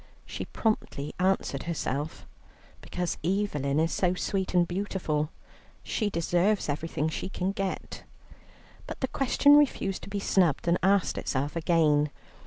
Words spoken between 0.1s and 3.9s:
She promptly answered herself, "Because Evelyn